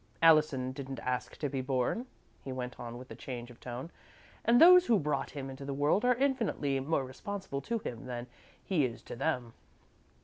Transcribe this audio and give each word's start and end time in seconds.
Allison 0.19 0.71
didn't 0.71 0.99
ask 1.01 1.37
to 1.37 1.47
be 1.47 1.61
born," 1.61 2.07
he 2.43 2.51
went 2.51 2.79
on, 2.79 2.97
with 2.97 3.11
a 3.11 3.15
change 3.15 3.51
of 3.51 3.59
tone, 3.59 3.91
"and 4.43 4.59
those 4.59 4.87
who 4.87 4.97
brought 4.97 5.29
him 5.29 5.47
into 5.47 5.63
the 5.63 5.75
world 5.75 6.03
are 6.03 6.15
infinitely 6.15 6.79
more 6.79 7.05
responsible 7.05 7.61
to 7.61 7.77
him 7.77 8.07
than 8.07 8.25
he 8.65 8.83
is 8.83 9.03
to 9.03 9.15
them." 9.15 9.53